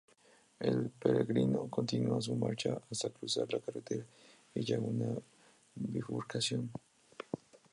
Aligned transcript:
El 0.59 0.89
peregrino 0.89 1.67
continúa 1.69 2.19
su 2.23 2.35
marcha 2.35 2.75
hasta 2.89 3.11
cruzar 3.11 3.53
la 3.53 3.59
carretera 3.59 4.03
y 4.55 4.61
llega 4.61 4.79
a 4.83 4.89
una 4.89 5.13
bifurcación. 5.75 6.71